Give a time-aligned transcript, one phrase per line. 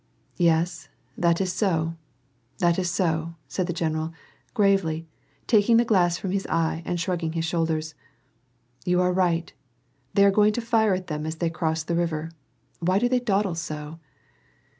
[0.39, 1.95] Yes, that is so,
[2.57, 4.13] that is so," said the general,
[4.55, 5.05] gravely,
[5.45, 7.93] tak ing the glass from his eye and shrugging his shoulders,"
[8.83, 9.53] You are right,
[10.15, 12.31] they are going to fire at them as they cross the river.
[12.79, 13.99] Why do they dawdle so